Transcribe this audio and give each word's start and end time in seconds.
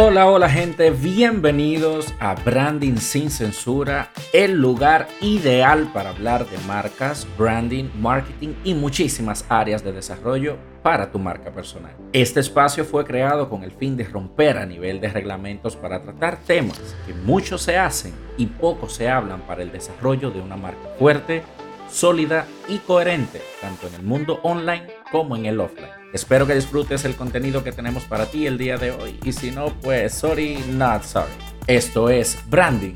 Hola, 0.00 0.30
hola 0.30 0.48
gente, 0.48 0.92
bienvenidos 0.92 2.14
a 2.20 2.36
Branding 2.36 2.98
sin 2.98 3.32
Censura, 3.32 4.12
el 4.32 4.52
lugar 4.52 5.08
ideal 5.20 5.90
para 5.92 6.10
hablar 6.10 6.48
de 6.48 6.56
marcas, 6.68 7.26
branding, 7.36 7.86
marketing 7.98 8.54
y 8.62 8.74
muchísimas 8.74 9.44
áreas 9.48 9.82
de 9.82 9.90
desarrollo 9.90 10.56
para 10.84 11.10
tu 11.10 11.18
marca 11.18 11.50
personal. 11.50 11.96
Este 12.12 12.38
espacio 12.38 12.84
fue 12.84 13.04
creado 13.04 13.50
con 13.50 13.64
el 13.64 13.72
fin 13.72 13.96
de 13.96 14.04
romper 14.04 14.58
a 14.58 14.66
nivel 14.66 15.00
de 15.00 15.08
reglamentos 15.08 15.74
para 15.74 16.00
tratar 16.00 16.36
temas 16.36 16.94
que 17.04 17.12
muchos 17.12 17.62
se 17.62 17.76
hacen 17.76 18.12
y 18.36 18.46
pocos 18.46 18.92
se 18.92 19.08
hablan 19.08 19.40
para 19.48 19.64
el 19.64 19.72
desarrollo 19.72 20.30
de 20.30 20.40
una 20.40 20.56
marca 20.56 20.90
fuerte, 20.96 21.42
sólida 21.90 22.46
y 22.68 22.78
coherente, 22.78 23.42
tanto 23.60 23.88
en 23.88 23.94
el 23.94 24.02
mundo 24.02 24.40
online 24.42 24.86
como 25.10 25.36
en 25.36 25.46
el 25.46 25.60
offline. 25.60 25.90
Espero 26.12 26.46
que 26.46 26.54
disfrutes 26.54 27.04
el 27.04 27.16
contenido 27.16 27.62
que 27.62 27.72
tenemos 27.72 28.04
para 28.04 28.26
ti 28.26 28.46
el 28.46 28.58
día 28.58 28.78
de 28.78 28.92
hoy 28.92 29.18
y 29.24 29.32
si 29.32 29.50
no, 29.50 29.72
pues 29.80 30.14
sorry, 30.14 30.58
not 30.70 31.02
sorry. 31.02 31.32
Esto 31.66 32.08
es 32.08 32.38
Branding 32.48 32.94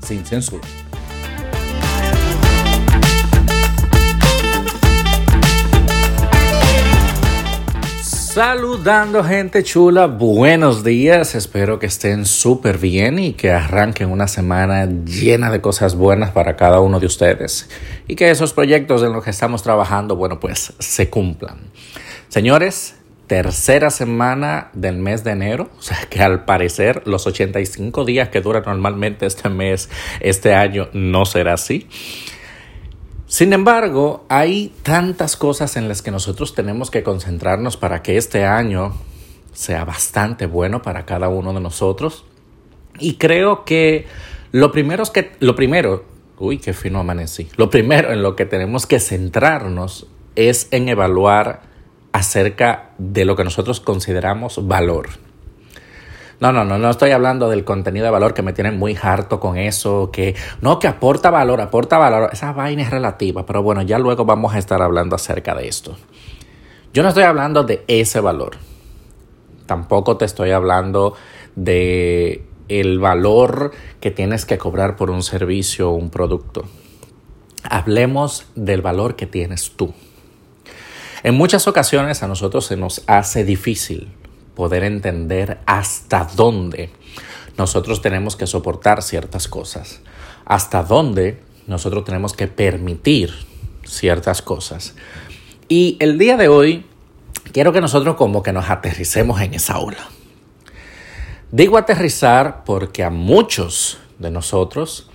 sin 0.00 0.24
censura. 0.24 0.62
Saludando 8.34 9.22
gente 9.22 9.62
chula, 9.62 10.08
buenos 10.08 10.82
días, 10.82 11.36
espero 11.36 11.78
que 11.78 11.86
estén 11.86 12.26
súper 12.26 12.78
bien 12.78 13.20
y 13.20 13.34
que 13.34 13.52
arranquen 13.52 14.10
una 14.10 14.26
semana 14.26 14.86
llena 14.86 15.52
de 15.52 15.60
cosas 15.60 15.94
buenas 15.94 16.32
para 16.32 16.56
cada 16.56 16.80
uno 16.80 16.98
de 16.98 17.06
ustedes 17.06 17.68
y 18.08 18.16
que 18.16 18.32
esos 18.32 18.52
proyectos 18.52 19.04
en 19.04 19.12
los 19.12 19.22
que 19.22 19.30
estamos 19.30 19.62
trabajando, 19.62 20.16
bueno, 20.16 20.40
pues 20.40 20.72
se 20.80 21.08
cumplan. 21.10 21.58
Señores, 22.26 22.96
tercera 23.28 23.90
semana 23.90 24.70
del 24.72 24.96
mes 24.96 25.22
de 25.22 25.30
enero, 25.30 25.70
o 25.78 25.82
sea 25.82 26.00
que 26.10 26.20
al 26.20 26.44
parecer 26.44 27.02
los 27.06 27.28
85 27.28 28.04
días 28.04 28.30
que 28.30 28.40
dura 28.40 28.64
normalmente 28.66 29.26
este 29.26 29.48
mes, 29.48 29.88
este 30.18 30.56
año, 30.56 30.88
no 30.92 31.24
será 31.24 31.52
así. 31.52 31.86
Sin 33.34 33.52
embargo, 33.52 34.24
hay 34.28 34.72
tantas 34.84 35.36
cosas 35.36 35.76
en 35.76 35.88
las 35.88 36.02
que 36.02 36.12
nosotros 36.12 36.54
tenemos 36.54 36.92
que 36.92 37.02
concentrarnos 37.02 37.76
para 37.76 38.00
que 38.00 38.16
este 38.16 38.44
año 38.44 38.94
sea 39.52 39.84
bastante 39.84 40.46
bueno 40.46 40.82
para 40.82 41.04
cada 41.04 41.28
uno 41.28 41.52
de 41.52 41.58
nosotros. 41.58 42.24
Y 43.00 43.14
creo 43.14 43.64
que 43.64 44.06
lo 44.52 44.70
primero 44.70 45.02
es 45.02 45.10
que, 45.10 45.32
lo 45.40 45.56
primero, 45.56 46.04
uy, 46.38 46.58
qué 46.58 46.72
fino 46.74 47.00
amanecí. 47.00 47.48
Lo 47.56 47.70
primero 47.70 48.12
en 48.12 48.22
lo 48.22 48.36
que 48.36 48.46
tenemos 48.46 48.86
que 48.86 49.00
centrarnos 49.00 50.06
es 50.36 50.68
en 50.70 50.88
evaluar 50.88 51.62
acerca 52.12 52.92
de 52.98 53.24
lo 53.24 53.34
que 53.34 53.42
nosotros 53.42 53.80
consideramos 53.80 54.68
valor. 54.68 55.08
No, 56.44 56.52
no, 56.52 56.62
no, 56.62 56.76
no 56.76 56.90
estoy 56.90 57.10
hablando 57.12 57.48
del 57.48 57.64
contenido 57.64 58.04
de 58.04 58.10
valor 58.10 58.34
que 58.34 58.42
me 58.42 58.52
tienen 58.52 58.78
muy 58.78 58.94
harto 59.00 59.40
con 59.40 59.56
eso, 59.56 60.10
que 60.12 60.34
no, 60.60 60.78
que 60.78 60.86
aporta 60.86 61.30
valor, 61.30 61.62
aporta 61.62 61.96
valor. 61.96 62.28
Esa 62.34 62.52
vaina 62.52 62.82
es 62.82 62.90
relativa, 62.90 63.46
pero 63.46 63.62
bueno, 63.62 63.80
ya 63.80 63.98
luego 63.98 64.26
vamos 64.26 64.54
a 64.54 64.58
estar 64.58 64.82
hablando 64.82 65.16
acerca 65.16 65.54
de 65.54 65.68
esto. 65.68 65.96
Yo 66.92 67.02
no 67.02 67.08
estoy 67.08 67.22
hablando 67.22 67.64
de 67.64 67.82
ese 67.88 68.20
valor. 68.20 68.58
Tampoco 69.64 70.18
te 70.18 70.26
estoy 70.26 70.50
hablando 70.50 71.14
de 71.56 72.44
el 72.68 72.98
valor 72.98 73.70
que 74.00 74.10
tienes 74.10 74.44
que 74.44 74.58
cobrar 74.58 74.96
por 74.96 75.08
un 75.08 75.22
servicio 75.22 75.92
o 75.92 75.94
un 75.94 76.10
producto. 76.10 76.66
Hablemos 77.62 78.48
del 78.54 78.82
valor 78.82 79.16
que 79.16 79.24
tienes 79.24 79.72
tú. 79.76 79.94
En 81.22 81.36
muchas 81.36 81.66
ocasiones 81.66 82.22
a 82.22 82.28
nosotros 82.28 82.66
se 82.66 82.76
nos 82.76 83.02
hace 83.06 83.44
difícil 83.44 84.12
poder 84.54 84.84
entender 84.84 85.58
hasta 85.66 86.28
dónde 86.36 86.90
nosotros 87.56 88.02
tenemos 88.02 88.36
que 88.36 88.46
soportar 88.46 89.02
ciertas 89.02 89.48
cosas, 89.48 90.00
hasta 90.44 90.82
dónde 90.82 91.42
nosotros 91.66 92.04
tenemos 92.04 92.32
que 92.32 92.48
permitir 92.48 93.32
ciertas 93.84 94.42
cosas. 94.42 94.94
Y 95.68 95.96
el 96.00 96.18
día 96.18 96.36
de 96.36 96.48
hoy 96.48 96.86
quiero 97.52 97.72
que 97.72 97.80
nosotros 97.80 98.16
como 98.16 98.42
que 98.42 98.52
nos 98.52 98.70
aterricemos 98.70 99.40
en 99.40 99.54
esa 99.54 99.78
ola. 99.78 100.08
Digo 101.50 101.78
aterrizar 101.78 102.64
porque 102.64 103.04
a 103.04 103.10
muchos 103.10 103.98
de 104.18 104.30
nosotros 104.30 105.08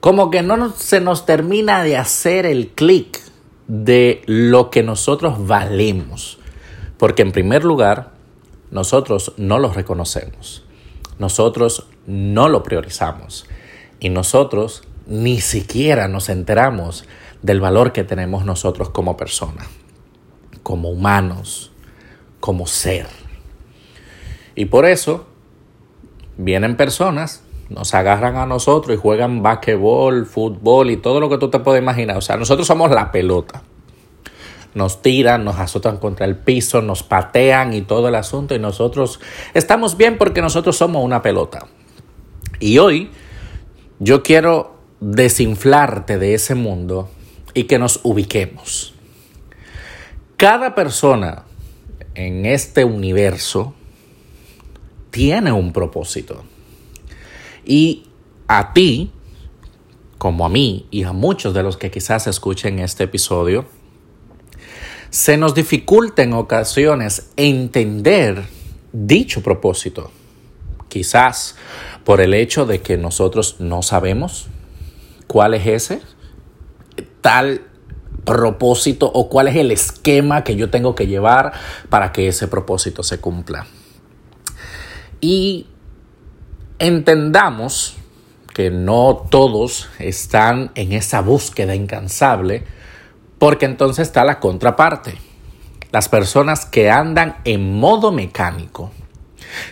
como 0.00 0.30
que 0.30 0.42
no 0.42 0.70
se 0.72 1.00
nos 1.00 1.26
termina 1.26 1.82
de 1.82 1.96
hacer 1.96 2.46
el 2.46 2.68
clic 2.68 3.20
de 3.66 4.22
lo 4.26 4.70
que 4.70 4.82
nosotros 4.82 5.46
valemos. 5.46 6.38
Porque 6.98 7.22
en 7.22 7.32
primer 7.32 7.64
lugar, 7.64 8.12
nosotros 8.70 9.32
no 9.36 9.58
lo 9.58 9.72
reconocemos, 9.72 10.64
nosotros 11.18 11.86
no 12.06 12.48
lo 12.48 12.62
priorizamos 12.62 13.46
y 14.00 14.10
nosotros 14.10 14.82
ni 15.06 15.40
siquiera 15.40 16.08
nos 16.08 16.28
enteramos 16.28 17.04
del 17.42 17.60
valor 17.60 17.92
que 17.92 18.04
tenemos 18.04 18.44
nosotros 18.44 18.90
como 18.90 19.16
persona, 19.16 19.66
como 20.62 20.90
humanos, 20.90 21.72
como 22.40 22.66
ser. 22.66 23.06
Y 24.54 24.66
por 24.66 24.86
eso 24.86 25.26
vienen 26.36 26.76
personas, 26.76 27.42
nos 27.68 27.94
agarran 27.94 28.36
a 28.36 28.46
nosotros 28.46 28.96
y 28.96 29.00
juegan 29.00 29.42
basquetbol, 29.42 30.26
fútbol 30.26 30.90
y 30.90 30.96
todo 30.96 31.20
lo 31.20 31.28
que 31.28 31.38
tú 31.38 31.48
te 31.48 31.60
puedes 31.60 31.82
imaginar. 31.82 32.16
O 32.16 32.22
sea, 32.22 32.36
nosotros 32.36 32.66
somos 32.66 32.90
la 32.90 33.10
pelota 33.12 33.62
nos 34.78 35.02
tiran, 35.02 35.44
nos 35.44 35.58
azotan 35.58 35.98
contra 35.98 36.24
el 36.24 36.36
piso, 36.36 36.80
nos 36.80 37.02
patean 37.02 37.74
y 37.74 37.82
todo 37.82 38.08
el 38.08 38.14
asunto 38.14 38.54
y 38.54 38.58
nosotros 38.58 39.20
estamos 39.52 39.98
bien 39.98 40.16
porque 40.16 40.40
nosotros 40.40 40.76
somos 40.76 41.04
una 41.04 41.20
pelota. 41.20 41.66
Y 42.60 42.78
hoy 42.78 43.10
yo 43.98 44.22
quiero 44.22 44.78
desinflarte 45.00 46.18
de 46.18 46.34
ese 46.34 46.54
mundo 46.54 47.10
y 47.52 47.64
que 47.64 47.78
nos 47.78 48.00
ubiquemos. 48.04 48.94
Cada 50.36 50.74
persona 50.74 51.44
en 52.14 52.46
este 52.46 52.84
universo 52.84 53.74
tiene 55.10 55.50
un 55.52 55.72
propósito. 55.72 56.44
Y 57.64 58.04
a 58.46 58.72
ti, 58.72 59.10
como 60.18 60.46
a 60.46 60.48
mí 60.48 60.86
y 60.90 61.02
a 61.02 61.12
muchos 61.12 61.54
de 61.54 61.62
los 61.62 61.76
que 61.76 61.90
quizás 61.90 62.28
escuchen 62.28 62.78
este 62.78 63.04
episodio, 63.04 63.66
se 65.10 65.36
nos 65.36 65.54
dificulta 65.54 66.22
en 66.22 66.32
ocasiones 66.32 67.30
entender 67.36 68.44
dicho 68.92 69.42
propósito. 69.42 70.10
Quizás 70.88 71.56
por 72.04 72.20
el 72.20 72.34
hecho 72.34 72.66
de 72.66 72.80
que 72.80 72.96
nosotros 72.96 73.56
no 73.58 73.82
sabemos 73.82 74.48
cuál 75.26 75.54
es 75.54 75.66
ese 75.66 76.00
tal 77.20 77.62
propósito 78.24 79.10
o 79.12 79.28
cuál 79.28 79.48
es 79.48 79.56
el 79.56 79.70
esquema 79.70 80.44
que 80.44 80.56
yo 80.56 80.70
tengo 80.70 80.94
que 80.94 81.06
llevar 81.06 81.52
para 81.88 82.12
que 82.12 82.28
ese 82.28 82.48
propósito 82.48 83.02
se 83.02 83.20
cumpla. 83.20 83.66
Y 85.20 85.66
entendamos 86.78 87.96
que 88.54 88.70
no 88.70 89.26
todos 89.30 89.88
están 89.98 90.72
en 90.74 90.92
esa 90.92 91.20
búsqueda 91.20 91.74
incansable 91.74 92.64
porque 93.38 93.66
entonces 93.66 94.08
está 94.08 94.24
la 94.24 94.40
contraparte. 94.40 95.14
Las 95.90 96.08
personas 96.08 96.66
que 96.66 96.90
andan 96.90 97.36
en 97.44 97.78
modo 97.78 98.12
mecánico. 98.12 98.90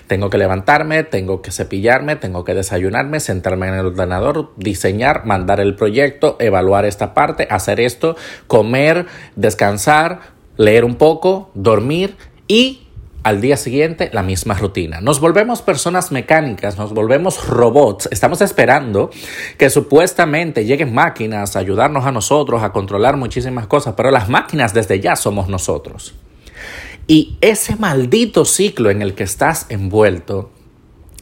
Tengo 0.06 0.31
que 0.31 0.38
levantarme, 0.38 1.03
tengo 1.04 1.43
que 1.43 1.50
cepillarme, 1.50 2.16
tengo 2.16 2.44
que 2.44 2.55
desayunarme, 2.55 3.21
sentarme 3.21 3.69
en 3.69 3.75
el 3.75 3.87
ordenador, 3.87 4.53
diseñar, 4.56 5.26
mandar 5.26 5.60
el 5.60 5.75
proyecto, 5.75 6.37
evaluar 6.41 6.87
esta 6.87 7.12
parte, 7.12 7.47
hacer 7.50 7.81
esto, 7.81 8.16
comer, 8.47 9.06
descansar, 9.34 10.21
leer 10.56 10.84
un 10.84 10.94
poco, 10.94 11.50
dormir 11.55 12.16
y 12.49 12.86
al 13.26 13.41
día 13.41 13.56
siguiente 13.56 14.08
la 14.12 14.23
misma 14.23 14.55
rutina. 14.55 15.00
Nos 15.00 15.19
volvemos 15.19 15.61
personas 15.61 16.12
mecánicas, 16.12 16.78
nos 16.78 16.94
volvemos 16.94 17.49
robots. 17.49 18.08
Estamos 18.12 18.40
esperando 18.40 19.11
que 19.58 19.69
supuestamente 19.69 20.64
lleguen 20.64 20.94
máquinas 20.94 21.56
a 21.56 21.58
ayudarnos 21.58 22.06
a 22.06 22.12
nosotros 22.12 22.62
a 22.62 22.70
controlar 22.70 23.17
muchísimas 23.17 23.67
cosas, 23.67 23.94
pero 23.96 24.12
las 24.12 24.28
máquinas 24.28 24.75
desde 24.75 25.00
ya 25.00 25.17
somos 25.17 25.49
nosotros. 25.49 26.14
Y 27.08 27.37
ese 27.40 27.75
maldito 27.75 28.44
ciclo 28.44 28.90
en 28.90 29.02
el 29.02 29.17
que 29.17 29.25
estás 29.25 29.67
envuelto 29.70 30.52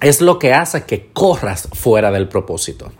es 0.02 0.20
lo 0.20 0.38
que 0.38 0.52
hace 0.52 0.84
que 0.84 1.08
corras 1.10 1.70
fuera 1.72 2.10
del 2.10 2.28
propósito. 2.28 2.92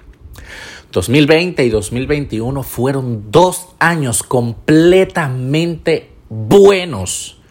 2020 0.92 1.62
y 1.62 1.68
2021 1.68 2.62
fueron 2.62 3.30
dos 3.30 3.66
años 3.78 4.22
completamente 4.22 6.10
buenos 6.30 7.43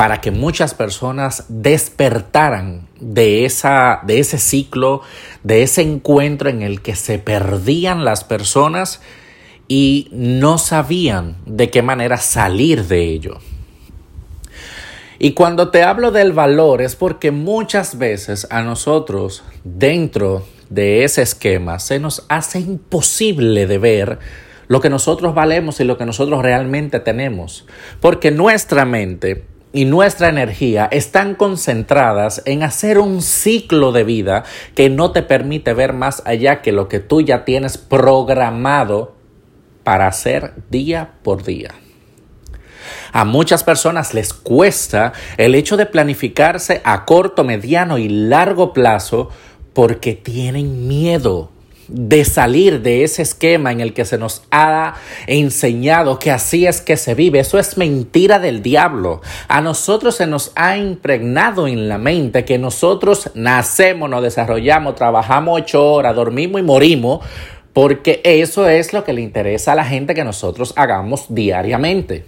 para 0.00 0.22
que 0.22 0.30
muchas 0.30 0.72
personas 0.72 1.44
despertaran 1.50 2.88
de, 3.00 3.44
esa, 3.44 4.00
de 4.02 4.18
ese 4.18 4.38
ciclo, 4.38 5.02
de 5.42 5.62
ese 5.62 5.82
encuentro 5.82 6.48
en 6.48 6.62
el 6.62 6.80
que 6.80 6.96
se 6.96 7.18
perdían 7.18 8.02
las 8.02 8.24
personas 8.24 9.02
y 9.68 10.08
no 10.10 10.56
sabían 10.56 11.36
de 11.44 11.68
qué 11.68 11.82
manera 11.82 12.16
salir 12.16 12.86
de 12.86 13.10
ello. 13.10 13.40
Y 15.18 15.32
cuando 15.32 15.68
te 15.68 15.82
hablo 15.82 16.12
del 16.12 16.32
valor 16.32 16.80
es 16.80 16.96
porque 16.96 17.30
muchas 17.30 17.98
veces 17.98 18.46
a 18.50 18.62
nosotros 18.62 19.44
dentro 19.64 20.46
de 20.70 21.04
ese 21.04 21.20
esquema 21.20 21.78
se 21.78 22.00
nos 22.00 22.24
hace 22.30 22.58
imposible 22.58 23.66
de 23.66 23.76
ver 23.76 24.18
lo 24.66 24.80
que 24.80 24.88
nosotros 24.88 25.34
valemos 25.34 25.78
y 25.80 25.84
lo 25.84 25.98
que 25.98 26.06
nosotros 26.06 26.40
realmente 26.40 27.00
tenemos. 27.00 27.66
Porque 28.00 28.30
nuestra 28.30 28.86
mente 28.86 29.44
y 29.72 29.84
nuestra 29.84 30.28
energía 30.28 30.88
están 30.90 31.34
concentradas 31.34 32.42
en 32.44 32.62
hacer 32.62 32.98
un 32.98 33.22
ciclo 33.22 33.92
de 33.92 34.04
vida 34.04 34.44
que 34.74 34.90
no 34.90 35.12
te 35.12 35.22
permite 35.22 35.74
ver 35.74 35.92
más 35.92 36.22
allá 36.26 36.60
que 36.60 36.72
lo 36.72 36.88
que 36.88 37.00
tú 37.00 37.20
ya 37.20 37.44
tienes 37.44 37.78
programado 37.78 39.14
para 39.84 40.06
hacer 40.06 40.54
día 40.70 41.12
por 41.22 41.44
día. 41.44 41.74
A 43.12 43.24
muchas 43.24 43.64
personas 43.64 44.14
les 44.14 44.32
cuesta 44.32 45.12
el 45.36 45.54
hecho 45.54 45.76
de 45.76 45.86
planificarse 45.86 46.80
a 46.84 47.04
corto, 47.04 47.44
mediano 47.44 47.98
y 47.98 48.08
largo 48.08 48.72
plazo 48.72 49.30
porque 49.72 50.14
tienen 50.14 50.88
miedo 50.88 51.50
de 51.90 52.24
salir 52.24 52.82
de 52.82 53.02
ese 53.02 53.22
esquema 53.22 53.72
en 53.72 53.80
el 53.80 53.92
que 53.92 54.04
se 54.04 54.16
nos 54.16 54.42
ha 54.50 54.94
enseñado 55.26 56.18
que 56.18 56.30
así 56.30 56.66
es 56.66 56.80
que 56.80 56.96
se 56.96 57.14
vive. 57.14 57.40
Eso 57.40 57.58
es 57.58 57.76
mentira 57.76 58.38
del 58.38 58.62
diablo. 58.62 59.20
A 59.48 59.60
nosotros 59.60 60.16
se 60.16 60.26
nos 60.26 60.52
ha 60.54 60.76
impregnado 60.76 61.66
en 61.66 61.88
la 61.88 61.98
mente 61.98 62.44
que 62.44 62.58
nosotros 62.58 63.30
nacemos, 63.34 64.08
nos 64.08 64.22
desarrollamos, 64.22 64.94
trabajamos 64.94 65.60
ocho 65.60 65.92
horas, 65.92 66.14
dormimos 66.14 66.60
y 66.60 66.64
morimos, 66.64 67.24
porque 67.72 68.20
eso 68.24 68.68
es 68.68 68.92
lo 68.92 69.04
que 69.04 69.12
le 69.12 69.20
interesa 69.20 69.72
a 69.72 69.76
la 69.76 69.84
gente 69.84 70.14
que 70.14 70.24
nosotros 70.24 70.72
hagamos 70.76 71.26
diariamente. 71.28 72.24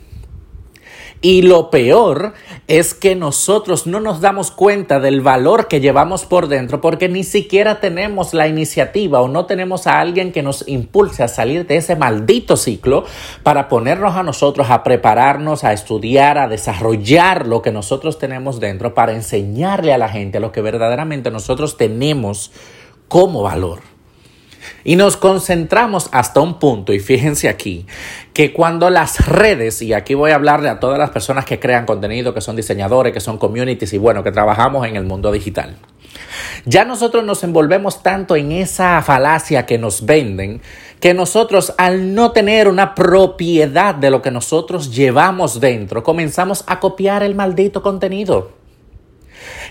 Y 1.25 1.43
lo 1.43 1.71
peor 1.71 2.35
es 2.67 2.95
que 2.95 3.15
nosotros 3.15 3.87
no 3.87 4.01
nos 4.01 4.21
damos 4.21 4.51
cuenta 4.51 4.99
del 4.99 5.21
valor 5.21 5.69
que 5.69 5.81
llevamos 5.81 6.25
por 6.25 6.49
dentro 6.49 6.81
porque 6.81 7.09
ni 7.09 7.23
siquiera 7.23 7.79
tenemos 7.79 8.35
la 8.35 8.49
iniciativa 8.49 9.21
o 9.21 9.29
no 9.29 9.47
tenemos 9.47 9.87
a 9.87 10.01
alguien 10.01 10.33
que 10.33 10.43
nos 10.43 10.67
impulse 10.67 11.23
a 11.23 11.29
salir 11.29 11.65
de 11.65 11.77
ese 11.77 11.95
maldito 11.95 12.57
ciclo 12.57 13.05
para 13.45 13.69
ponernos 13.69 14.17
a 14.17 14.25
nosotros 14.25 14.69
a 14.69 14.83
prepararnos, 14.83 15.63
a 15.63 15.73
estudiar, 15.73 16.39
a 16.39 16.49
desarrollar 16.49 17.47
lo 17.47 17.63
que 17.63 17.71
nosotros 17.71 18.19
tenemos 18.19 18.59
dentro 18.59 18.93
para 18.93 19.13
enseñarle 19.13 19.93
a 19.93 19.99
la 19.99 20.09
gente 20.09 20.41
lo 20.41 20.51
que 20.51 20.61
verdaderamente 20.61 21.31
nosotros 21.31 21.77
tenemos 21.77 22.51
como 23.07 23.43
valor. 23.43 23.92
Y 24.85 24.97
nos 24.97 25.17
concentramos 25.17 26.09
hasta 26.13 26.41
un 26.41 26.59
punto, 26.59 26.93
y 26.93 27.01
fíjense 27.01 27.49
aquí, 27.49 27.87
que 28.33 28.53
cuando 28.53 28.91
las 28.91 29.27
redes, 29.27 29.83
y 29.83 29.93
aquí 29.93 30.15
voy 30.15 30.31
a 30.31 30.37
hablarle 30.37 30.69
a 30.69 30.81
todas 30.81 30.99
las 30.99 31.11
personas 31.11 31.45
que 31.45 31.61
crean 31.61 31.87
contenido, 31.87 32.35
que 32.35 32.41
son 32.41 32.57
diseñadores, 32.57 33.13
que 33.13 33.21
son 33.21 33.39
communities 33.39 33.93
y 33.93 33.99
bueno, 33.99 34.23
que 34.23 34.33
trabajamos 34.33 34.87
en 34.87 34.97
el 34.97 35.05
mundo 35.05 35.31
digital. 35.33 35.77
Ya 36.65 36.85
nosotros 36.85 37.25
nos 37.25 37.43
envolvemos 37.43 38.03
tanto 38.03 38.37
en 38.37 38.53
esa 38.53 39.01
falacia 39.03 39.67
que 39.67 39.79
nos 39.79 40.05
venden, 40.07 40.61
que 41.01 41.15
nosotros 41.15 41.75
al 41.79 42.15
no 42.15 42.33
tener 42.33 42.69
una 42.69 42.95
propiedad 42.95 43.95
de 43.95 44.11
lo 44.11 44.23
que 44.23 44.31
nosotros 44.31 44.95
llevamos 44.95 45.61
dentro, 45.61 46.03
comenzamos 46.03 46.65
a 46.67 46.79
copiar 46.81 47.23
el 47.23 47.35
maldito 47.35 47.83
contenido. 47.83 48.62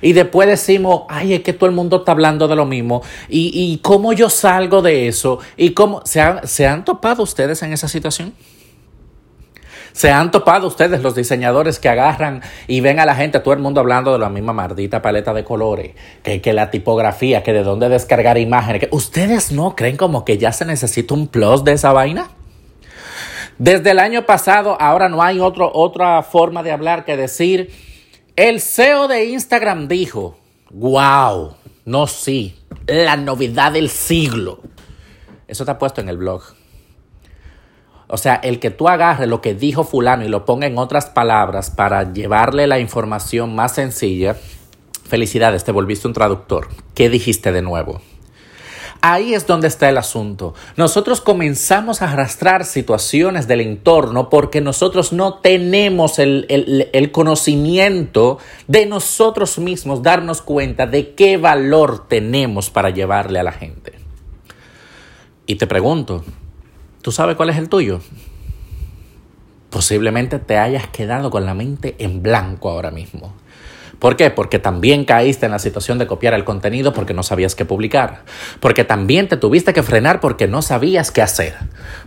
Y 0.01 0.13
después 0.13 0.47
decimos, 0.47 1.03
ay, 1.09 1.33
es 1.33 1.41
que 1.41 1.53
todo 1.53 1.69
el 1.69 1.75
mundo 1.75 1.97
está 1.97 2.11
hablando 2.11 2.47
de 2.47 2.55
lo 2.55 2.65
mismo. 2.65 3.01
¿Y, 3.29 3.51
y 3.53 3.77
cómo 3.79 4.13
yo 4.13 4.29
salgo 4.29 4.81
de 4.81 5.07
eso? 5.07 5.39
¿Y 5.57 5.71
cómo 5.71 6.01
se, 6.05 6.21
se 6.43 6.67
han 6.67 6.85
topado 6.85 7.23
ustedes 7.23 7.61
en 7.63 7.73
esa 7.73 7.87
situación? 7.87 8.33
¿Se 9.93 10.09
han 10.09 10.31
topado 10.31 10.67
ustedes 10.67 11.01
los 11.01 11.15
diseñadores 11.15 11.79
que 11.79 11.89
agarran 11.89 12.41
y 12.67 12.79
ven 12.79 12.99
a 12.99 13.05
la 13.05 13.15
gente, 13.15 13.39
todo 13.39 13.53
el 13.53 13.59
mundo 13.59 13.81
hablando 13.81 14.13
de 14.13 14.19
la 14.19 14.29
misma 14.29 14.53
maldita 14.53 15.01
paleta 15.01 15.33
de 15.33 15.43
colores, 15.43 15.91
que, 16.23 16.41
que 16.41 16.53
la 16.53 16.71
tipografía, 16.71 17.43
que 17.43 17.51
de 17.51 17.63
dónde 17.63 17.89
descargar 17.89 18.37
imágenes? 18.37 18.81
Que 18.81 18.89
¿Ustedes 18.91 19.51
no 19.51 19.75
creen 19.75 19.97
como 19.97 20.23
que 20.23 20.37
ya 20.37 20.53
se 20.53 20.65
necesita 20.65 21.13
un 21.13 21.27
plus 21.27 21.63
de 21.63 21.73
esa 21.73 21.91
vaina? 21.91 22.29
Desde 23.57 23.91
el 23.91 23.99
año 23.99 24.25
pasado, 24.25 24.77
ahora 24.79 25.09
no 25.09 25.21
hay 25.21 25.39
otro, 25.39 25.69
otra 25.73 26.23
forma 26.23 26.63
de 26.63 26.71
hablar 26.71 27.03
que 27.03 27.17
decir 27.17 27.69
el 28.41 28.59
CEO 28.59 29.07
de 29.07 29.25
Instagram 29.25 29.87
dijo, 29.87 30.35
wow, 30.71 31.53
no 31.85 32.07
sí, 32.07 32.57
la 32.87 33.15
novedad 33.15 33.73
del 33.73 33.87
siglo. 33.87 34.61
Eso 35.47 35.61
está 35.61 35.77
puesto 35.77 36.01
en 36.01 36.09
el 36.09 36.17
blog. 36.17 36.41
O 38.07 38.17
sea, 38.17 38.33
el 38.33 38.59
que 38.59 38.71
tú 38.71 38.87
agarres 38.87 39.27
lo 39.27 39.41
que 39.41 39.53
dijo 39.53 39.83
fulano 39.83 40.25
y 40.25 40.27
lo 40.27 40.43
ponga 40.43 40.65
en 40.65 40.79
otras 40.79 41.05
palabras 41.05 41.69
para 41.69 42.13
llevarle 42.13 42.65
la 42.65 42.79
información 42.79 43.53
más 43.53 43.75
sencilla, 43.75 44.35
felicidades, 45.05 45.63
te 45.63 45.71
volviste 45.71 46.07
un 46.07 46.13
traductor. 46.13 46.67
¿Qué 46.95 47.11
dijiste 47.11 47.51
de 47.51 47.61
nuevo? 47.61 48.01
Ahí 49.03 49.33
es 49.33 49.47
donde 49.47 49.67
está 49.67 49.89
el 49.89 49.97
asunto. 49.97 50.53
Nosotros 50.77 51.21
comenzamos 51.21 52.03
a 52.03 52.11
arrastrar 52.11 52.65
situaciones 52.65 53.47
del 53.47 53.61
entorno 53.61 54.29
porque 54.29 54.61
nosotros 54.61 55.11
no 55.11 55.39
tenemos 55.39 56.19
el, 56.19 56.45
el, 56.93 57.11
conocimiento 57.11 58.37
de 58.67 58.85
nosotros 58.85 59.57
mismos, 59.57 60.03
darnos 60.03 60.43
cuenta 60.43 60.85
de 60.85 61.15
qué 61.15 61.37
valor 61.37 62.07
tenemos 62.07 62.69
para 62.69 62.91
llevarle 62.91 63.39
a 63.39 63.43
la 63.43 63.53
gente. 63.53 63.93
Y 65.47 65.55
te 65.55 65.65
pregunto, 65.65 66.23
¿tú 67.01 67.11
sabes 67.11 67.35
cuál 67.35 67.49
es 67.49 67.57
el 67.57 67.69
tuyo? 67.69 68.01
Posiblemente 69.71 70.37
te 70.37 70.59
hayas 70.59 70.87
quedado 70.87 71.31
con 71.31 71.47
la 71.47 71.55
mente 71.55 71.95
en 71.97 72.21
blanco 72.21 72.69
ahora 72.69 72.91
mismo. 72.91 73.33
¿Por 74.01 74.17
qué? 74.17 74.31
Porque 74.31 74.57
también 74.57 75.05
caíste 75.05 75.45
en 75.45 75.51
la 75.51 75.59
situación 75.59 75.99
de 75.99 76.07
copiar 76.07 76.33
el 76.33 76.43
contenido 76.43 76.91
porque 76.91 77.13
no 77.13 77.21
sabías 77.21 77.53
qué 77.53 77.65
publicar. 77.65 78.23
Porque 78.59 78.83
también 78.83 79.27
te 79.27 79.37
tuviste 79.37 79.73
que 79.73 79.83
frenar 79.83 80.19
porque 80.19 80.47
no 80.47 80.63
sabías 80.63 81.11
qué 81.11 81.21
hacer. 81.21 81.53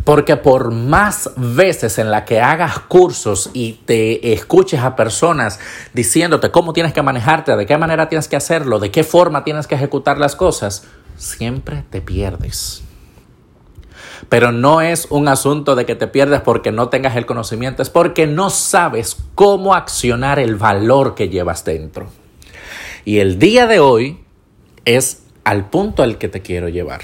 Porque 0.02 0.36
por 0.36 0.72
más 0.72 1.30
veces 1.36 1.98
en 1.98 2.10
la 2.10 2.24
que 2.24 2.40
hagas 2.40 2.80
cursos 2.80 3.50
y 3.52 3.74
te 3.84 4.32
escuches 4.32 4.80
a 4.80 4.96
personas 4.96 5.60
diciéndote 5.92 6.50
cómo 6.50 6.72
tienes 6.72 6.92
que 6.92 7.02
manejarte, 7.02 7.54
de 7.54 7.64
qué 7.64 7.78
manera 7.78 8.08
tienes 8.08 8.26
que 8.26 8.34
hacerlo, 8.34 8.80
de 8.80 8.90
qué 8.90 9.04
forma 9.04 9.44
tienes 9.44 9.68
que 9.68 9.76
ejecutar 9.76 10.18
las 10.18 10.34
cosas, 10.34 10.82
siempre 11.16 11.84
te 11.90 12.00
pierdes. 12.00 12.83
Pero 14.34 14.50
no 14.50 14.80
es 14.80 15.06
un 15.10 15.28
asunto 15.28 15.76
de 15.76 15.86
que 15.86 15.94
te 15.94 16.08
pierdas 16.08 16.42
porque 16.42 16.72
no 16.72 16.88
tengas 16.88 17.14
el 17.14 17.24
conocimiento, 17.24 17.82
es 17.82 17.88
porque 17.88 18.26
no 18.26 18.50
sabes 18.50 19.16
cómo 19.36 19.76
accionar 19.76 20.40
el 20.40 20.56
valor 20.56 21.14
que 21.14 21.28
llevas 21.28 21.64
dentro. 21.64 22.08
Y 23.04 23.20
el 23.20 23.38
día 23.38 23.68
de 23.68 23.78
hoy 23.78 24.18
es 24.84 25.22
al 25.44 25.70
punto 25.70 26.02
al 26.02 26.18
que 26.18 26.26
te 26.26 26.42
quiero 26.42 26.68
llevar. 26.68 27.02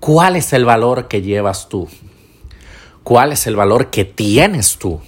¿Cuál 0.00 0.34
es 0.34 0.54
el 0.54 0.64
valor 0.64 1.08
que 1.08 1.20
llevas 1.20 1.68
tú? 1.68 1.88
¿Cuál 3.02 3.32
es 3.32 3.46
el 3.46 3.54
valor 3.54 3.90
que 3.90 4.06
tienes 4.06 4.78
tú? 4.78 5.02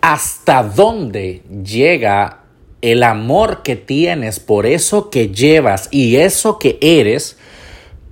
¿Hasta 0.00 0.62
dónde 0.62 1.42
llega 1.62 2.44
el 2.80 3.02
amor 3.02 3.62
que 3.62 3.76
tienes 3.76 4.40
por 4.40 4.64
eso 4.64 5.10
que 5.10 5.28
llevas 5.28 5.88
y 5.90 6.16
eso 6.16 6.58
que 6.58 6.78
eres 6.80 7.36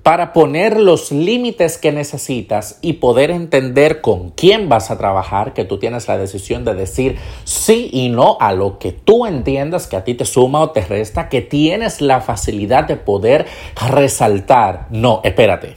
para 0.06 0.32
poner 0.32 0.78
los 0.78 1.10
límites 1.10 1.78
que 1.78 1.90
necesitas 1.90 2.78
y 2.80 2.92
poder 2.92 3.32
entender 3.32 4.00
con 4.00 4.30
quién 4.30 4.68
vas 4.68 4.92
a 4.92 4.98
trabajar, 4.98 5.52
que 5.52 5.64
tú 5.64 5.80
tienes 5.80 6.06
la 6.06 6.16
decisión 6.16 6.64
de 6.64 6.76
decir 6.76 7.18
sí 7.42 7.90
y 7.92 8.08
no 8.08 8.36
a 8.38 8.52
lo 8.52 8.78
que 8.78 8.92
tú 8.92 9.26
entiendas 9.26 9.88
que 9.88 9.96
a 9.96 10.04
ti 10.04 10.14
te 10.14 10.24
suma 10.24 10.60
o 10.60 10.70
te 10.70 10.82
resta, 10.82 11.28
que 11.28 11.40
tienes 11.40 12.00
la 12.00 12.20
facilidad 12.20 12.84
de 12.84 12.94
poder 12.94 13.46
resaltar, 13.90 14.86
no, 14.90 15.22
espérate, 15.24 15.74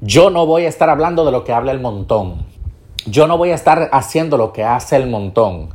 yo 0.00 0.30
no 0.30 0.44
voy 0.44 0.64
a 0.64 0.68
estar 0.68 0.90
hablando 0.90 1.24
de 1.24 1.30
lo 1.30 1.44
que 1.44 1.52
habla 1.52 1.70
el 1.70 1.78
montón, 1.78 2.44
yo 3.06 3.28
no 3.28 3.38
voy 3.38 3.50
a 3.50 3.54
estar 3.54 3.88
haciendo 3.92 4.36
lo 4.36 4.52
que 4.52 4.64
hace 4.64 4.96
el 4.96 5.06
montón, 5.06 5.68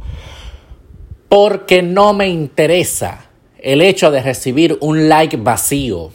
porque 1.29 1.81
no 1.81 2.11
me 2.11 2.27
interesa 2.27 3.29
el 3.57 3.81
hecho 3.81 4.11
de 4.11 4.21
recibir 4.21 4.77
un 4.81 5.07
like 5.07 5.37
vacío 5.37 6.11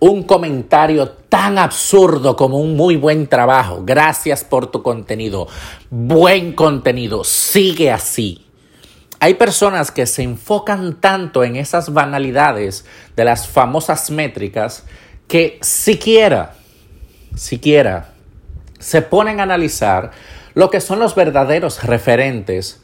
un 0.00 0.22
comentario 0.22 1.08
tan 1.08 1.58
absurdo 1.58 2.34
como 2.34 2.58
un 2.58 2.74
muy 2.74 2.96
buen 2.96 3.26
trabajo. 3.26 3.82
Gracias 3.84 4.44
por 4.44 4.70
tu 4.70 4.82
contenido. 4.82 5.46
Buen 5.90 6.54
contenido. 6.54 7.22
Sigue 7.22 7.90
así. 7.90 8.46
Hay 9.20 9.34
personas 9.34 9.90
que 9.90 10.06
se 10.06 10.22
enfocan 10.22 10.98
tanto 11.00 11.44
en 11.44 11.56
esas 11.56 11.92
banalidades 11.92 12.86
de 13.14 13.24
las 13.24 13.46
famosas 13.46 14.10
métricas 14.10 14.84
que 15.28 15.58
siquiera, 15.60 16.54
siquiera 17.36 18.14
se 18.78 19.02
ponen 19.02 19.38
a 19.38 19.42
analizar 19.42 20.12
lo 20.54 20.70
que 20.70 20.80
son 20.80 20.98
los 20.98 21.14
verdaderos 21.14 21.84
referentes 21.84 22.82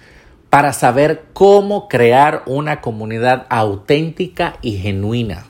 para 0.51 0.75
saber 0.75 1.25
cómo 1.33 1.89
crear 1.89 2.43
una 2.45 2.83
comunidad 2.83 3.47
auténtica 3.49 4.59
y 4.61 4.77
genuina 4.77 5.47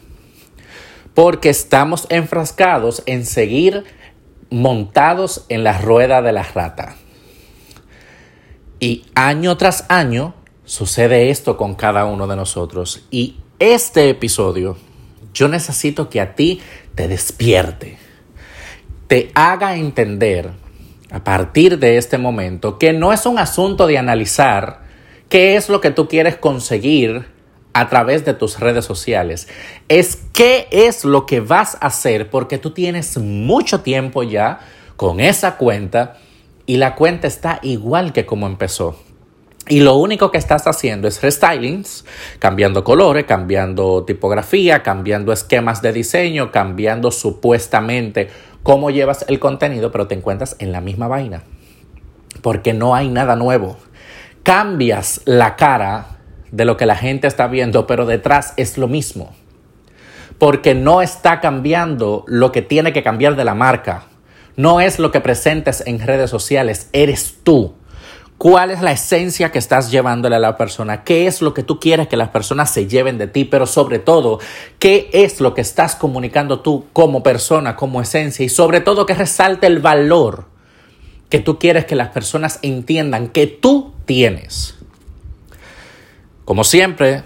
porque 1.16 1.48
estamos 1.48 2.06
enfrascados 2.10 3.02
en 3.06 3.24
seguir 3.24 3.84
montados 4.50 5.46
en 5.48 5.64
la 5.64 5.80
rueda 5.80 6.20
de 6.20 6.30
la 6.30 6.42
rata. 6.42 6.94
Y 8.80 9.06
año 9.14 9.56
tras 9.56 9.86
año 9.88 10.34
sucede 10.66 11.30
esto 11.30 11.56
con 11.56 11.74
cada 11.74 12.04
uno 12.04 12.26
de 12.26 12.36
nosotros. 12.36 13.06
Y 13.10 13.36
este 13.58 14.10
episodio, 14.10 14.76
yo 15.32 15.48
necesito 15.48 16.10
que 16.10 16.20
a 16.20 16.34
ti 16.34 16.60
te 16.94 17.08
despierte, 17.08 17.96
te 19.06 19.30
haga 19.34 19.76
entender 19.76 20.50
a 21.10 21.24
partir 21.24 21.78
de 21.78 21.96
este 21.96 22.18
momento 22.18 22.76
que 22.76 22.92
no 22.92 23.14
es 23.14 23.24
un 23.24 23.38
asunto 23.38 23.86
de 23.86 23.96
analizar 23.96 24.82
qué 25.30 25.56
es 25.56 25.70
lo 25.70 25.80
que 25.80 25.92
tú 25.92 26.08
quieres 26.08 26.36
conseguir 26.36 27.35
a 27.76 27.90
través 27.90 28.24
de 28.24 28.32
tus 28.32 28.58
redes 28.58 28.86
sociales. 28.86 29.48
Es 29.88 30.18
qué 30.32 30.66
es 30.70 31.04
lo 31.04 31.26
que 31.26 31.40
vas 31.40 31.74
a 31.74 31.88
hacer 31.88 32.30
porque 32.30 32.56
tú 32.56 32.70
tienes 32.70 33.18
mucho 33.18 33.82
tiempo 33.82 34.22
ya 34.22 34.60
con 34.96 35.20
esa 35.20 35.58
cuenta 35.58 36.16
y 36.64 36.78
la 36.78 36.94
cuenta 36.94 37.26
está 37.26 37.58
igual 37.62 38.14
que 38.14 38.24
como 38.24 38.46
empezó. 38.46 38.98
Y 39.68 39.80
lo 39.80 39.96
único 39.96 40.30
que 40.30 40.38
estás 40.38 40.66
haciendo 40.66 41.06
es 41.06 41.20
restylings, 41.20 42.06
cambiando 42.38 42.82
colores, 42.82 43.26
cambiando 43.26 44.04
tipografía, 44.04 44.82
cambiando 44.82 45.30
esquemas 45.30 45.82
de 45.82 45.92
diseño, 45.92 46.50
cambiando 46.52 47.10
supuestamente 47.10 48.30
cómo 48.62 48.88
llevas 48.88 49.26
el 49.28 49.38
contenido, 49.38 49.92
pero 49.92 50.06
te 50.06 50.14
encuentras 50.14 50.56
en 50.60 50.72
la 50.72 50.80
misma 50.80 51.08
vaina. 51.08 51.42
Porque 52.40 52.72
no 52.72 52.94
hay 52.94 53.10
nada 53.10 53.36
nuevo. 53.36 53.76
Cambias 54.44 55.20
la 55.26 55.56
cara 55.56 56.15
de 56.50 56.64
lo 56.64 56.76
que 56.76 56.86
la 56.86 56.96
gente 56.96 57.26
está 57.26 57.46
viendo, 57.46 57.86
pero 57.86 58.06
detrás 58.06 58.54
es 58.56 58.78
lo 58.78 58.88
mismo. 58.88 59.34
Porque 60.38 60.74
no 60.74 61.02
está 61.02 61.40
cambiando 61.40 62.24
lo 62.26 62.52
que 62.52 62.62
tiene 62.62 62.92
que 62.92 63.02
cambiar 63.02 63.36
de 63.36 63.44
la 63.44 63.54
marca. 63.54 64.04
No 64.56 64.80
es 64.80 64.98
lo 64.98 65.10
que 65.10 65.20
presentes 65.20 65.82
en 65.86 66.00
redes 66.00 66.30
sociales, 66.30 66.88
eres 66.92 67.36
tú. 67.42 67.74
¿Cuál 68.38 68.70
es 68.70 68.82
la 68.82 68.92
esencia 68.92 69.50
que 69.50 69.58
estás 69.58 69.90
llevándole 69.90 70.36
a 70.36 70.38
la 70.38 70.58
persona? 70.58 71.04
¿Qué 71.04 71.26
es 71.26 71.40
lo 71.40 71.54
que 71.54 71.62
tú 71.62 71.80
quieres 71.80 72.06
que 72.06 72.18
las 72.18 72.28
personas 72.28 72.70
se 72.70 72.86
lleven 72.86 73.16
de 73.16 73.28
ti? 73.28 73.46
Pero 73.46 73.64
sobre 73.64 73.98
todo, 73.98 74.40
¿qué 74.78 75.08
es 75.14 75.40
lo 75.40 75.54
que 75.54 75.62
estás 75.62 75.96
comunicando 75.96 76.60
tú 76.60 76.84
como 76.92 77.22
persona, 77.22 77.76
como 77.76 78.02
esencia? 78.02 78.44
Y 78.44 78.50
sobre 78.50 78.80
todo, 78.80 79.06
que 79.06 79.14
resalte 79.14 79.66
el 79.66 79.78
valor 79.78 80.48
que 81.30 81.40
tú 81.40 81.58
quieres 81.58 81.86
que 81.86 81.96
las 81.96 82.08
personas 82.08 82.58
entiendan 82.62 83.28
que 83.28 83.46
tú 83.46 83.94
tienes. 84.04 84.75
Como 86.46 86.62
siempre, 86.62 87.24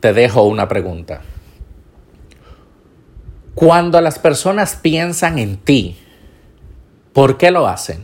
te 0.00 0.12
dejo 0.12 0.42
una 0.42 0.66
pregunta. 0.66 1.22
Cuando 3.54 4.00
las 4.00 4.18
personas 4.18 4.74
piensan 4.74 5.38
en 5.38 5.58
ti, 5.58 5.96
¿por 7.12 7.38
qué 7.38 7.52
lo 7.52 7.68
hacen? 7.68 8.02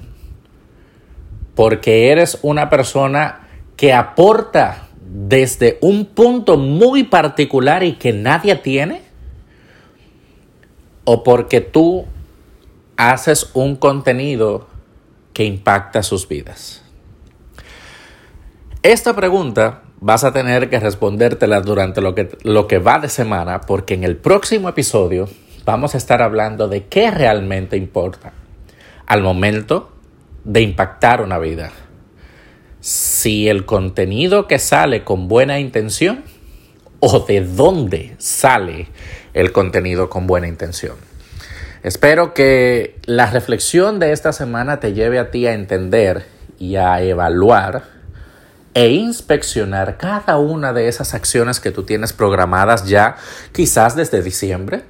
Porque 1.56 2.12
eres 2.12 2.38
una 2.42 2.70
persona 2.70 3.48
que 3.76 3.92
aporta 3.92 4.88
desde 5.04 5.78
un 5.80 6.06
punto 6.06 6.56
muy 6.56 7.02
particular 7.02 7.82
y 7.82 7.94
que 7.94 8.12
nadie 8.12 8.54
tiene? 8.54 9.02
¿O 11.02 11.24
porque 11.24 11.60
tú 11.60 12.04
haces 12.96 13.50
un 13.54 13.74
contenido 13.74 14.68
que 15.32 15.44
impacta 15.44 16.04
sus 16.04 16.28
vidas? 16.28 16.83
Esta 18.84 19.16
pregunta 19.16 19.80
vas 19.98 20.24
a 20.24 20.34
tener 20.34 20.68
que 20.68 20.78
respondértela 20.78 21.62
durante 21.62 22.02
lo 22.02 22.14
que, 22.14 22.36
lo 22.42 22.68
que 22.68 22.76
va 22.76 22.98
de 22.98 23.08
semana, 23.08 23.62
porque 23.62 23.94
en 23.94 24.04
el 24.04 24.18
próximo 24.18 24.68
episodio 24.68 25.26
vamos 25.64 25.94
a 25.94 25.96
estar 25.96 26.20
hablando 26.20 26.68
de 26.68 26.84
qué 26.84 27.10
realmente 27.10 27.78
importa 27.78 28.34
al 29.06 29.22
momento 29.22 29.90
de 30.44 30.60
impactar 30.60 31.22
una 31.22 31.38
vida. 31.38 31.72
Si 32.80 33.48
el 33.48 33.64
contenido 33.64 34.46
que 34.46 34.58
sale 34.58 35.02
con 35.02 35.28
buena 35.28 35.58
intención 35.60 36.22
o 37.00 37.20
de 37.20 37.40
dónde 37.40 38.16
sale 38.18 38.88
el 39.32 39.50
contenido 39.52 40.10
con 40.10 40.26
buena 40.26 40.46
intención. 40.46 40.96
Espero 41.82 42.34
que 42.34 42.98
la 43.06 43.30
reflexión 43.30 43.98
de 43.98 44.12
esta 44.12 44.34
semana 44.34 44.78
te 44.78 44.92
lleve 44.92 45.18
a 45.18 45.30
ti 45.30 45.46
a 45.46 45.54
entender 45.54 46.26
y 46.58 46.76
a 46.76 47.00
evaluar 47.00 47.93
e 48.74 48.90
inspeccionar 48.90 49.96
cada 49.96 50.36
una 50.36 50.72
de 50.72 50.88
esas 50.88 51.14
acciones 51.14 51.60
que 51.60 51.70
tú 51.70 51.84
tienes 51.84 52.12
programadas 52.12 52.86
ya 52.86 53.16
quizás 53.52 53.94
desde 53.94 54.22
diciembre 54.22 54.82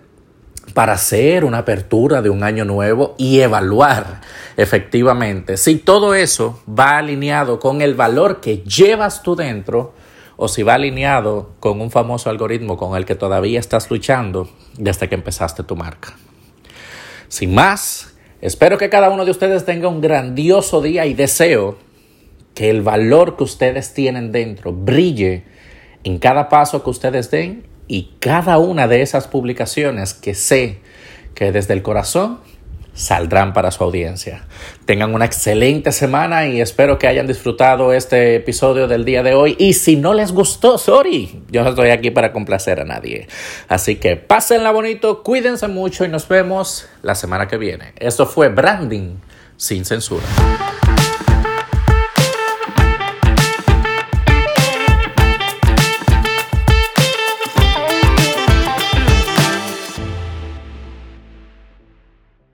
para 0.72 0.94
hacer 0.94 1.44
una 1.44 1.58
apertura 1.58 2.22
de 2.22 2.30
un 2.30 2.42
año 2.42 2.64
nuevo 2.64 3.14
y 3.18 3.40
evaluar 3.40 4.22
efectivamente 4.56 5.56
si 5.58 5.76
todo 5.76 6.14
eso 6.14 6.60
va 6.66 6.96
alineado 6.96 7.60
con 7.60 7.82
el 7.82 7.94
valor 7.94 8.40
que 8.40 8.58
llevas 8.58 9.22
tú 9.22 9.36
dentro 9.36 9.94
o 10.36 10.48
si 10.48 10.62
va 10.62 10.74
alineado 10.74 11.50
con 11.60 11.80
un 11.80 11.90
famoso 11.90 12.30
algoritmo 12.30 12.76
con 12.76 12.96
el 12.96 13.04
que 13.04 13.14
todavía 13.14 13.60
estás 13.60 13.90
luchando 13.90 14.48
desde 14.76 15.08
que 15.08 15.14
empezaste 15.14 15.62
tu 15.62 15.76
marca. 15.76 16.14
Sin 17.28 17.54
más, 17.54 18.14
espero 18.40 18.78
que 18.78 18.90
cada 18.90 19.10
uno 19.10 19.24
de 19.24 19.30
ustedes 19.30 19.64
tenga 19.64 19.88
un 19.88 20.00
grandioso 20.00 20.80
día 20.80 21.06
y 21.06 21.14
deseo 21.14 21.76
que 22.54 22.70
el 22.70 22.82
valor 22.82 23.36
que 23.36 23.44
ustedes 23.44 23.94
tienen 23.94 24.32
dentro 24.32 24.72
brille 24.72 25.44
en 26.04 26.18
cada 26.18 26.48
paso 26.48 26.82
que 26.84 26.90
ustedes 26.90 27.30
den 27.30 27.66
y 27.88 28.14
cada 28.20 28.58
una 28.58 28.88
de 28.88 29.02
esas 29.02 29.26
publicaciones 29.26 30.14
que 30.14 30.34
sé 30.34 30.78
que 31.34 31.52
desde 31.52 31.74
el 31.74 31.82
corazón 31.82 32.38
saldrán 32.94 33.52
para 33.52 33.72
su 33.72 33.82
audiencia. 33.82 34.44
Tengan 34.84 35.14
una 35.14 35.24
excelente 35.24 35.90
semana 35.90 36.46
y 36.46 36.60
espero 36.60 36.98
que 36.98 37.08
hayan 37.08 37.26
disfrutado 37.26 37.92
este 37.92 38.36
episodio 38.36 38.86
del 38.86 39.04
día 39.04 39.22
de 39.22 39.34
hoy. 39.34 39.56
Y 39.58 39.72
si 39.72 39.96
no 39.96 40.14
les 40.14 40.32
gustó, 40.32 40.78
sorry, 40.78 41.42
yo 41.50 41.64
no 41.64 41.70
estoy 41.70 41.90
aquí 41.90 42.10
para 42.10 42.32
complacer 42.32 42.80
a 42.80 42.84
nadie. 42.84 43.26
Así 43.68 43.96
que 43.96 44.16
pásenla 44.16 44.70
bonito, 44.70 45.22
cuídense 45.24 45.66
mucho 45.66 46.04
y 46.04 46.08
nos 46.08 46.28
vemos 46.28 46.88
la 47.02 47.16
semana 47.16 47.48
que 47.48 47.58
viene. 47.58 47.92
Esto 47.98 48.26
fue 48.26 48.48
Branding 48.48 49.16
sin 49.56 49.84
censura. 49.84 50.24